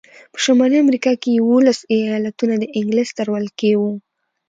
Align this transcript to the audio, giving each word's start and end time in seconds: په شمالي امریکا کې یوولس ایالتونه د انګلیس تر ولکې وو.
په 0.31 0.37
شمالي 0.45 0.77
امریکا 0.85 1.11
کې 1.21 1.29
یوولس 1.39 1.79
ایالتونه 1.95 2.55
د 2.59 2.65
انګلیس 2.79 3.09
تر 3.17 3.27
ولکې 3.35 3.69
وو. 3.79 3.91